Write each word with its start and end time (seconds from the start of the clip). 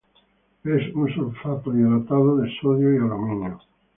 Es 0.63 0.95
un 0.95 1.13
sulfato 1.13 1.71
hidratado 1.71 2.37
de 2.37 2.49
sodio 2.59 2.91
y 2.91 2.95
aluminio. 2.97 3.59